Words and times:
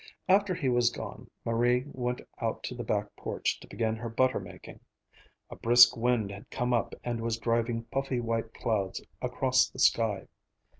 After 0.27 0.55
he 0.55 0.67
was 0.67 0.89
gone, 0.89 1.29
Marie 1.45 1.83
went 1.85 2.21
out 2.39 2.63
to 2.63 2.73
the 2.73 2.83
back 2.83 3.15
porch 3.15 3.59
to 3.59 3.67
begin 3.67 3.95
her 3.97 4.09
butter 4.09 4.39
making. 4.39 4.79
A 5.51 5.55
brisk 5.55 5.95
wind 5.95 6.31
had 6.31 6.49
come 6.49 6.73
up 6.73 6.95
and 7.03 7.21
was 7.21 7.37
driving 7.37 7.83
puffy 7.83 8.19
white 8.19 8.51
clouds 8.51 9.05
across 9.21 9.69
the 9.69 9.77
sky. 9.77 10.27